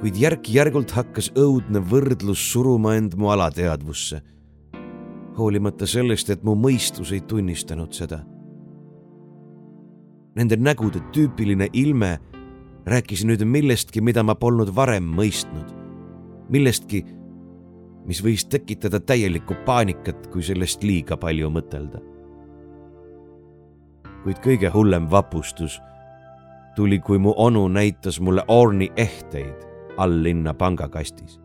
[0.00, 4.22] kuid järk-järgult hakkas õudne võrdlus suruma end mu alateadvusse.
[5.38, 8.24] hoolimata sellest, et mu mõistus ei tunnistanud seda.
[10.36, 12.18] Nende nägude tüüpiline ilme
[12.86, 15.74] rääkis nüüd millestki, mida ma polnud varem mõistnud.
[16.48, 17.04] millestki,
[18.06, 22.02] mis võis tekitada täielikku paanikat, kui sellest liiga palju mõtelda.
[24.26, 25.80] kuid kõige hullem vapustus
[26.74, 29.66] tuli, kui mu onu näitas mulle Orni ehteid
[29.96, 31.40] all linna pangakastis.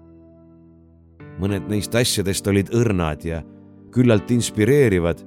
[1.39, 3.43] mõned neist asjadest olid õrnad ja
[3.91, 5.21] küllalt inspireerivad.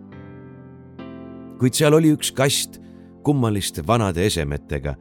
[1.58, 2.80] kuid seal oli üks kast
[3.22, 4.94] kummaliste vanade esemetega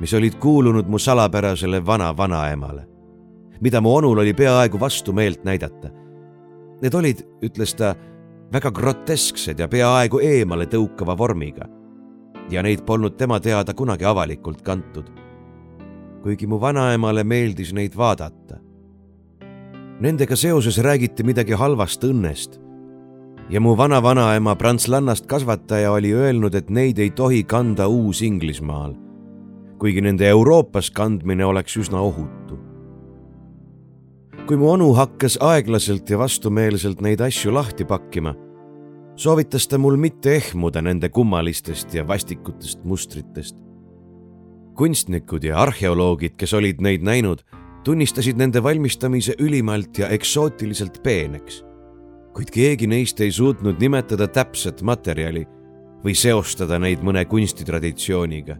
[0.00, 2.86] mis olid kuulunud mu salapärasele vana-vanaemale,
[3.60, 5.90] mida mu onul oli peaaegu vastumeelt näidata.
[6.82, 7.94] Need olid, ütles ta,
[8.52, 11.68] väga grotesksed ja peaaegu eemale tõukava vormiga.
[12.50, 15.04] ja neid polnud tema teada kunagi avalikult kantud.
[16.22, 18.58] kuigi mu vanaemale meeldis neid vaadata.
[20.00, 22.60] Nendega seoses räägiti midagi halvast õnnest
[23.50, 29.06] ja mu vana-vanaema prantslannast kasvataja oli öelnud, et neid ei tohi kanda Uus-Inglismaal
[29.78, 32.58] kuigi nende Euroopas kandmine oleks üsna ohutu.
[34.46, 38.34] Kui mu onu hakkas aeglaselt ja vastumeelselt neid asju lahti pakkima,
[39.18, 43.56] soovitas ta mul mitte ehmuda nende kummalistest ja vastikutest mustritest.
[44.76, 47.40] kunstnikud ja arheoloogid, kes olid neid näinud,
[47.84, 51.64] tunnistasid nende valmistamise ülimalt ja eksootiliselt peeneks.
[52.34, 55.46] kuid keegi neist ei suutnud nimetada täpset materjali
[56.04, 58.56] või seostada neid mõne kunstitraditsiooniga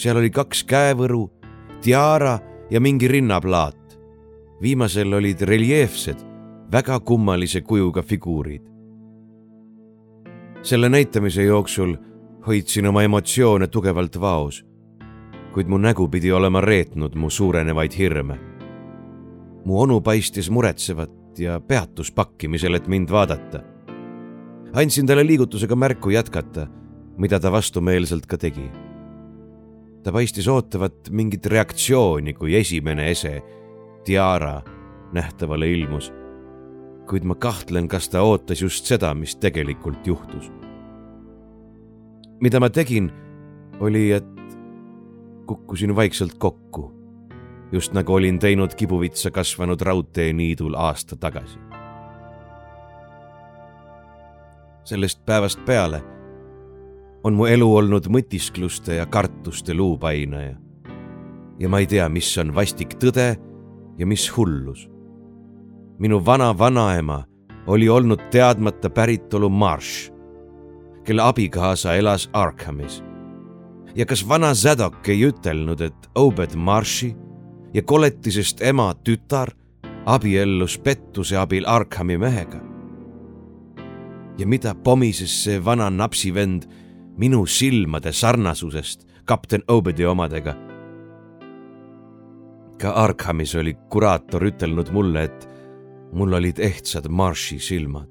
[0.00, 1.26] seal oli kaks käevõru,
[1.84, 2.38] tiara
[2.70, 3.79] ja mingi rinnaplaat.
[4.62, 6.16] Viimasel olid reljeefsed,
[6.72, 8.62] väga kummalise kujuga figuurid.
[10.62, 11.96] selle näitamise jooksul
[12.46, 14.64] hoidsin oma emotsioone tugevalt vaos,
[15.54, 18.38] kuid mu nägu pidi olema reetnud mu suurenevaid hirme.
[19.64, 23.62] mu onu paistis muretsevat ja peatus pakkimisel, et mind vaadata.
[24.72, 26.66] andsin talle liigutusega märku jätkata,
[27.16, 28.70] mida ta vastumeelselt ka tegi
[30.02, 33.42] ta paistis ootavat mingit reaktsiooni, kui esimene ese,
[34.04, 34.62] tiara
[35.12, 36.12] nähtavale ilmus.
[37.08, 40.52] kuid ma kahtlen, kas ta ootas just seda, mis tegelikult juhtus.
[42.40, 43.12] mida ma tegin,
[43.80, 44.40] oli, et
[45.46, 46.92] kukkusin vaikselt kokku,
[47.72, 51.58] just nagu olin teinud kibuvitsa kasvanud raudteeniidul aasta tagasi.
[54.84, 56.02] sellest päevast peale
[57.24, 60.56] on mu elu olnud mõtiskluste ja kartuste luupainaja.
[61.58, 63.49] ja ma ei tea, mis on vastik tõde
[64.00, 64.90] ja mis hullus.
[65.98, 67.24] minu vana vanaema
[67.66, 70.12] oli olnud teadmata päritolu Marsh,
[71.04, 73.04] kelle abikaasa elas Arkhamis.
[73.94, 77.16] ja kas vana Zadok ei ütelnud, et Obed Marshi
[77.74, 79.48] ja koletisest ema tütar
[80.06, 82.60] abiellus pettuse abil Arkhami mehega?
[84.38, 86.64] ja mida pomises see vana napsivend
[87.18, 90.69] minu silmade sarnasusest kapten Obedi omadega.
[92.80, 95.48] Ka Arkhamis oli kuraator ütelnud mulle, et
[96.12, 98.08] mul olid ehtsad Marshi silmad.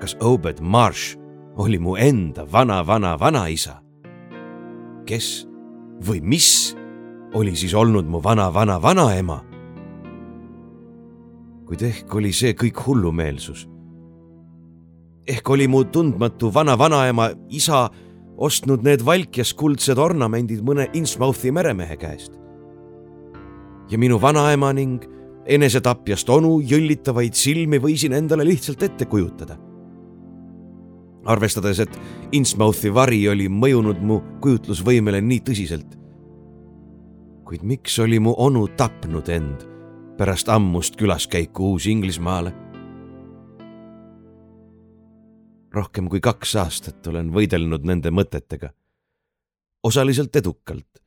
[0.00, 1.16] kas Obed Marsh
[1.56, 3.78] oli mu enda vana-vana-vanaisa?
[5.06, 5.46] kes
[6.06, 6.76] või mis
[7.34, 9.38] oli siis olnud mu vana-vana-vanaema?
[11.66, 13.68] kuid ehk oli see kõik hullumeelsus
[15.26, 17.88] ehk oli mu tundmatu vana-vanaema isa
[18.36, 22.41] ostnud need valkjas kuldsed ornamendid mõne Innsmouthi meremehe käest.
[23.90, 25.04] Ja minu vanaema ning
[25.46, 29.58] enesetapjast onu jõllitavaid silmi võisin endale lihtsalt ette kujutada.
[31.24, 32.00] arvestades, et
[32.32, 35.98] Innsmouthi vari oli mõjunud mu kujutlusvõimele nii tõsiselt.
[37.44, 39.68] kuid miks oli mu onu tapnud end
[40.18, 42.52] pärast ammust külaskäiku Uus-Inglismaale?
[45.72, 48.70] rohkem kui kaks aastat olen võidelnud nende mõtetega.
[49.82, 51.01] osaliselt edukalt.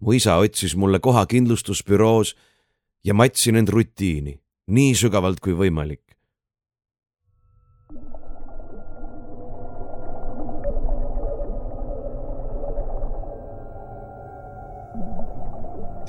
[0.00, 2.36] Mu isa otsis mulle koha kindlustusbüroos
[3.04, 4.38] ja matsin end rutiini
[4.70, 6.00] nii sügavalt kui võimalik.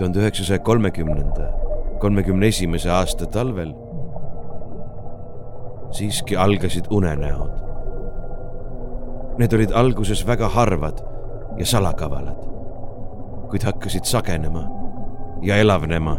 [0.01, 1.47] tuhande üheksasaja kolmekümnenda,
[2.01, 3.73] kolmekümne esimese aasta talvel
[5.93, 7.51] siiski algasid unenäod.
[9.37, 11.03] Need olid alguses väga harvad
[11.59, 12.39] ja salakavalad,
[13.51, 14.63] kuid hakkasid sagenema
[15.41, 16.15] ja elavnema,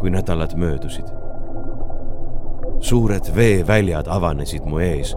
[0.00, 1.06] kui nädalad möödusid.
[2.80, 5.14] suured veeväljad avanesid mu ees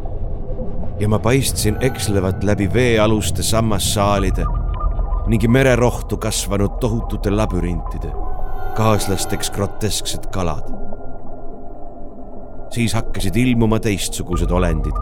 [1.00, 4.46] ja ma paistsin ekslevat läbi veealuste sammassaalide
[5.28, 8.14] ning mererohtu kasvanud tohutute labürintide,
[8.76, 10.78] kaaslasteks grotesksed kalad
[12.72, 14.98] siis hakkasid ilmuma teistsugused olendid,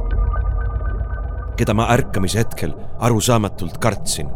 [1.58, 4.30] keda ma ärkamise hetkel arusaamatult kartsin.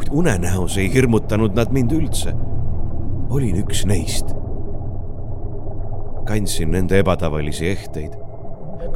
[0.00, 2.32] Kuid unenäos ei hirmutanud nad mind üldse.
[3.30, 4.32] olin üks neist.
[6.24, 8.14] kandsin nende ebatavalisi ehteid,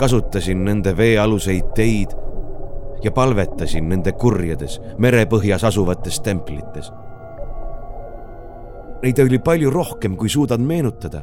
[0.00, 2.16] kasutasin nende veealuseid teid
[3.04, 6.88] ja palvetasin nende kurjades merepõhjas asuvates templites.
[9.02, 11.20] Neid oli palju rohkem, kui suudan meenutada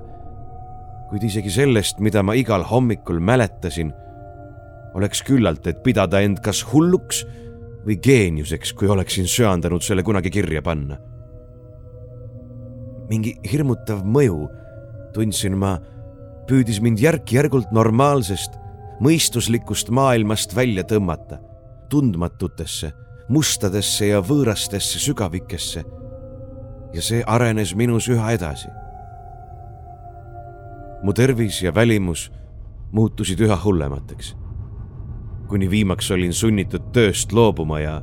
[1.11, 3.89] kuid isegi sellest, mida ma igal hommikul mäletasin,
[4.95, 7.25] oleks küllalt, et pidada end kas hulluks
[7.86, 10.97] või geeniuseks, kui oleksin söandanud selle kunagi kirja panna.
[13.11, 14.45] mingi hirmutav mõju,
[15.13, 15.73] tundsin ma,
[16.47, 18.55] püüdis mind järk-järgult normaalsest,
[19.03, 21.41] mõistuslikust maailmast välja tõmmata,
[21.89, 22.93] tundmatutesse,
[23.27, 25.84] mustadesse ja võõrastesse sügavikesse.
[26.93, 28.67] ja see arenes minus üha edasi
[31.03, 32.29] mu tervis ja välimus
[32.91, 34.36] muutusid üha hullemateks.
[35.52, 37.97] Kuni viimaks olin sunnitud tööst loobuma ja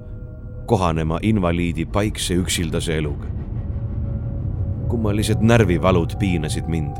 [0.68, 3.26] kohanema invaliidi paikse üksildase eluga.
[4.88, 6.96] kummalised närvivalud piinasid mind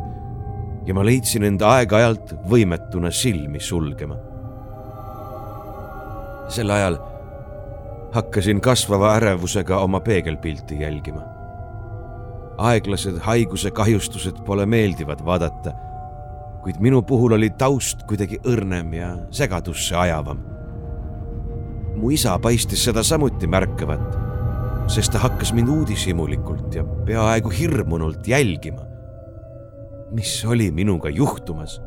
[0.86, 4.16] ja ma leidsin end aeg-ajalt võimetuna silmi sulgema.
[6.48, 6.96] sel ajal
[8.16, 11.26] hakkasin kasvava ärevusega oma peegelpilti jälgima.
[12.58, 15.76] aeglased haiguse kahjustused pole meeldivad vaadata
[16.68, 20.42] kuid minu puhul oli taust kuidagi õrnem ja segadusse ajavam.
[21.96, 24.02] mu isa paistis seda samuti märkavat,
[24.92, 28.84] sest ta hakkas mind uudishimulikult ja peaaegu hirmunult jälgima.
[30.12, 31.80] mis oli minuga juhtumas?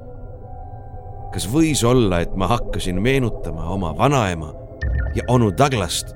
[1.33, 4.49] kas võis olla, et ma hakkasin meenutama oma vanaema
[5.13, 6.15] ja onu Douglast?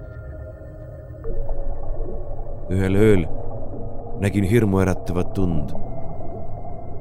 [2.74, 3.28] ühel ööl
[4.20, 5.86] nägin hirmuäratavat und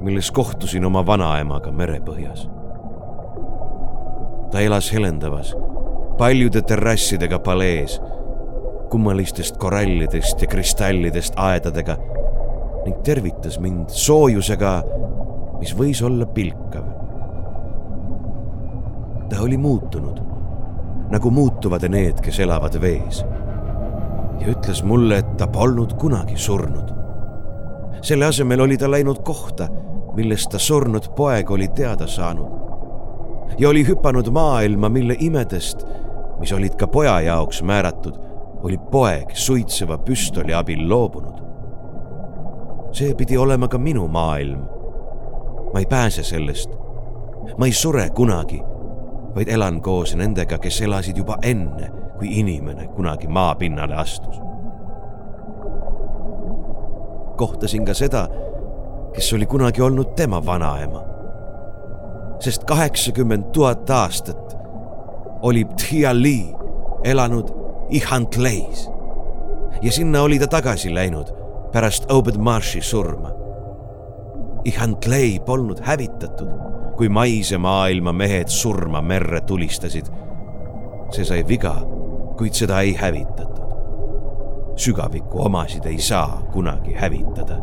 [0.01, 2.49] milles kohtusin oma vanaemaga merepõhjas.
[4.51, 5.55] ta elas helendavas,
[6.17, 7.99] paljude terrassidega palees,
[8.89, 11.97] kummalistest korallidest ja kristallidest aedadega
[12.85, 14.75] ning tervitas mind soojusega,
[15.59, 16.85] mis võis olla pilkav.
[19.29, 20.21] ta oli muutunud,
[21.11, 23.25] nagu muutuvad need, kes elavad vees.
[24.39, 26.94] ja ütles mulle, et ta polnud kunagi surnud.
[28.01, 29.67] Selle asemel oli ta läinud kohta,
[30.15, 35.85] millest ta surnud poeg oli teada saanud ja oli hüpanud maailma, mille imedest,
[36.39, 38.19] mis olid ka poja jaoks määratud,
[38.63, 41.45] oli poeg suitseva püstoli abil loobunud
[42.95, 44.61] see pidi olema ka minu maailm.
[45.73, 46.69] ma ei pääse sellest.
[47.57, 48.61] ma ei sure kunagi,
[49.35, 54.39] vaid elan koos nendega, kes elasid juba enne, kui inimene kunagi maapinnale astus.
[57.35, 58.27] Kohtasin ka seda,
[59.13, 61.03] kes oli kunagi olnud tema vanaema.
[62.39, 64.57] sest kaheksakümmend tuhat aastat
[65.41, 66.55] oli Tchiali
[67.03, 67.49] elanud
[67.89, 68.89] Ihantleis
[69.81, 71.31] ja sinna oli ta tagasi läinud
[71.71, 73.29] pärast Obed Marshi surma.
[74.65, 76.49] Ihantlei polnud hävitatud,
[76.97, 80.05] kui maise maailma mehed surma merre tulistasid.
[81.11, 81.75] see sai viga,
[82.37, 83.54] kuid seda ei hävitatud.
[84.75, 87.57] Sügaviku omasid ei saa kunagi hävitada.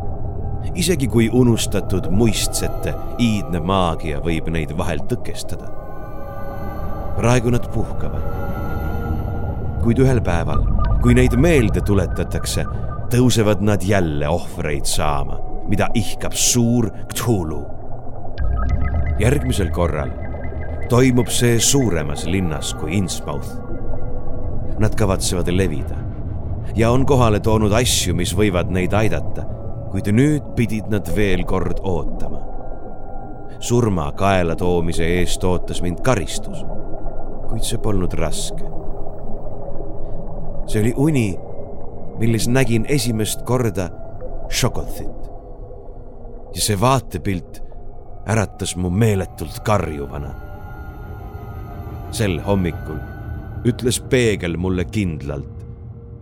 [0.74, 5.68] isegi kui unustatud muistsete iidne maagia võib neid vahel tõkestada.
[7.16, 8.22] praegu nad puhkavad.
[9.82, 10.64] kuid ühel päeval,
[11.02, 12.64] kui neid meelde tuletatakse
[13.10, 17.66] tõusevad nad jälle ohvreid saama, mida ihkab suur Cthulhu.
[19.18, 20.10] järgmisel korral
[20.88, 23.60] toimub see suuremas linnas kui Innsmouth.
[24.78, 26.11] Nad kavatsevad levida
[26.76, 29.44] ja on kohale toonud asju, mis võivad neid aidata,
[29.92, 32.40] kuid nüüd pidid nad veel kord ootama.
[33.62, 36.64] surma kaela toomise eest ootas mind karistus,
[37.48, 38.64] kuid see polnud raske.
[40.66, 41.28] see oli uni
[42.18, 43.90] milles nägin esimest korda
[44.50, 45.30] Šokothit.
[46.54, 47.62] ja see vaatepilt
[48.28, 50.34] äratas mu meeletult karjuvana.
[52.10, 53.00] sel hommikul
[53.64, 55.51] ütles peegel mulle kindlalt,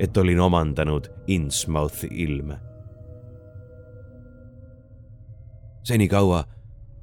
[0.00, 2.58] et olin omandanud Innsmouthi ilme.
[5.82, 6.44] senikaua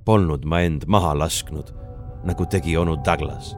[0.05, 1.71] polnud ma end maha lasknud,
[2.23, 3.55] nagu tegi onu Douglas.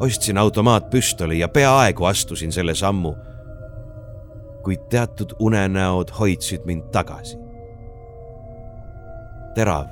[0.00, 3.14] ostsin automaatpüstoli ja peaaegu astusin selle sammu
[4.66, 7.38] kuid teatud unenäod hoidsid mind tagasi.
[9.54, 9.86] terav,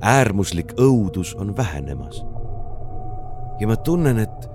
[0.00, 2.22] äärmuslik õudus on vähenemas.
[3.60, 4.50] ja ma tunnen, et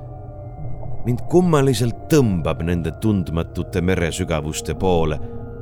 [1.06, 5.20] mind kummaliselt tõmbab nende tundmatute meresügavuste poole,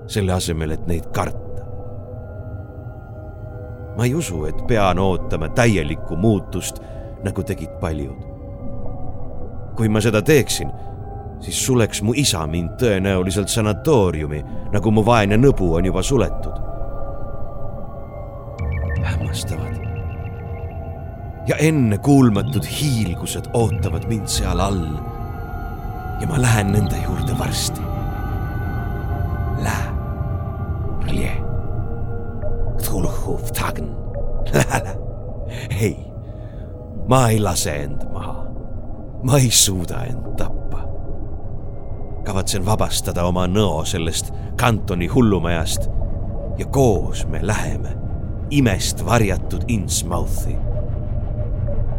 [0.08, 1.50] selle asemel, et neid karta.
[3.98, 6.80] ma ei usu, et pean ootama täielikku muutust,
[7.24, 8.30] nagu tegid paljud.
[9.76, 10.72] kui ma seda teeksin
[11.42, 14.42] siis suleks mu isa mind tõenäoliselt sanatooriumi,
[14.74, 16.60] nagu mu vaene nõbu on juba suletud.
[19.02, 19.80] hämmastavad.
[21.48, 25.11] ja ennekuulmatud hiilgused ootavad mind seal all.
[26.22, 27.82] Ja ma lähen nende juurde varsti.
[29.64, 29.90] Lähe,
[31.08, 31.32] Rlie,
[32.86, 33.90] Tulhov Tagn,
[35.82, 35.98] ei,
[37.08, 38.46] ma ei lase end maha.
[39.24, 40.62] ma ei suuda end tappa
[42.26, 45.88] kavatsen vabastada oma nõo sellest kantoni hullumajast
[46.58, 47.96] ja koos me läheme
[48.50, 50.56] imest varjatud Innsmouthi.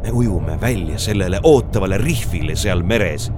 [0.02, 3.32] me ujume välja sellele ootavale rihvile seal meres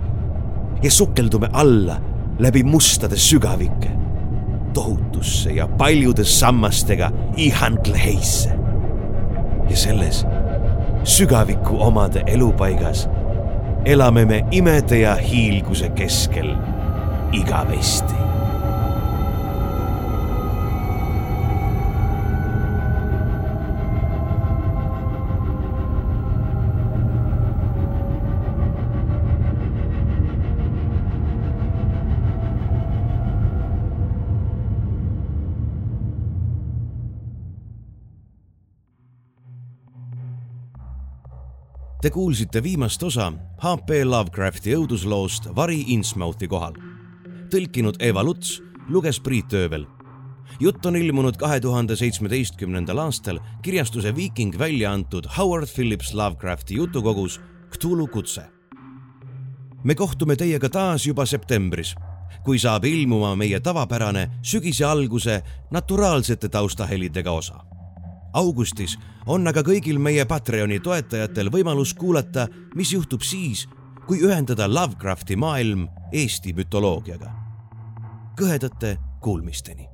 [0.83, 1.97] ja sukeldume alla
[2.39, 3.91] läbi mustade sügavike
[4.75, 8.51] tohutusse ja paljude sammastega Ihantleheisse.
[9.71, 10.27] ja selles
[11.05, 13.09] sügaviku omade elupaigas
[13.85, 16.57] elame me imede ja hiilguse keskel
[17.33, 18.15] igavesti.
[42.05, 43.31] Te kuulsite viimast osa
[43.65, 44.03] H.P.
[44.05, 46.75] Lovecrafti õudusloost Vari Innsmouthi kohal
[47.49, 48.59] tõlkinud Eva Luts,
[48.93, 49.87] luges Priit Öövel.
[50.61, 57.41] jutt on ilmunud kahe tuhande seitsmeteistkümnendal aastal kirjastuse Viiking välja antud Howard Phillips Lovecrafti jutukogus
[57.73, 58.43] Cthulhu kutse.
[59.85, 61.95] me kohtume teiega taas juba septembris,
[62.45, 67.74] kui saab ilmuma meie tavapärane sügise alguse naturaalsete taustahelidega osa
[68.35, 73.67] augustis on aga kõigil meie Patreoni toetajatel võimalus kuulata, mis juhtub siis,
[74.07, 77.33] kui ühendada Lovecrafti maailm Eesti mütoloogiaga.
[78.39, 79.94] Kõhedate kuulmisteni